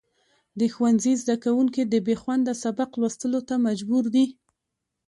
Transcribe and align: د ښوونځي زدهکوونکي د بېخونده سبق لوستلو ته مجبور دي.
د 0.59 0.61
ښوونځي 0.73 1.13
زدهکوونکي 1.21 1.81
د 1.87 1.95
بېخونده 2.07 2.53
سبق 2.63 2.89
لوستلو 3.01 3.39
ته 3.49 3.55
مجبور 3.67 4.03
دي. 4.15 4.25